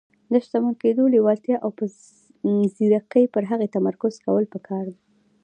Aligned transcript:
د 0.31 0.33
شتمن 0.45 0.73
کېدو 0.81 1.03
لېوالتیا 1.13 1.57
او 1.65 1.69
په 1.77 1.85
ځيرکۍ 2.75 3.25
پر 3.33 3.43
هغې 3.51 3.67
تمرکز 3.75 4.13
کول 4.25 4.45
پکار 4.53 4.85
دي. 4.93 5.01